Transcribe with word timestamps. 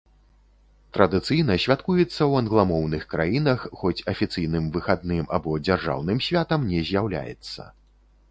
Традыцыйна 0.97 1.57
святкуецца 1.63 2.07
ў 2.11 2.33
англамоўных 2.43 3.03
краінах, 3.11 3.67
хоць 3.81 4.05
афіцыйным 4.13 4.65
выхадным 4.77 5.29
або 5.39 5.51
дзяржаўным 5.67 6.17
святам 6.29 6.65
не 6.73 6.81
з'яўляецца. 6.89 7.69